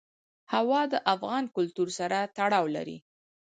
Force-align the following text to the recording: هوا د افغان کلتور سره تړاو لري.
هوا 0.53 0.81
د 0.93 0.95
افغان 1.13 1.43
کلتور 1.55 1.89
سره 1.99 2.17
تړاو 2.37 2.65
لري. 2.75 2.97